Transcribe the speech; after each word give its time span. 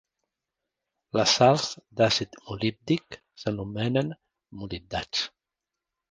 Les 1.17 1.33
sals 1.41 1.65
d'àcid 1.99 2.39
molíbdic 2.47 3.17
s'anomenen 3.41 4.09
molibdats. 4.63 5.23